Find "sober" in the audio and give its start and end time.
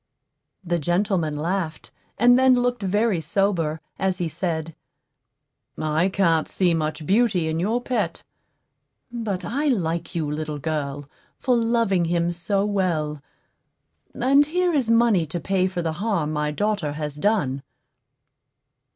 3.21-3.81